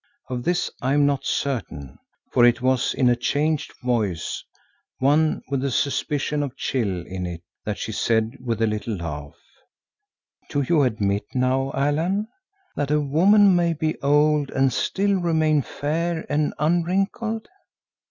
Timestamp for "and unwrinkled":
16.29-17.47